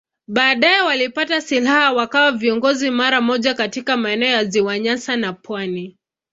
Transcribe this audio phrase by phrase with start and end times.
[0.27, 5.97] Baadaye walipata silaha wakawa viongozi mara moja katika maeneo ya Ziwa Nyasa na pwani.